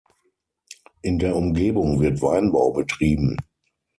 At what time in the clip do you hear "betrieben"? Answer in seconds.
2.71-3.37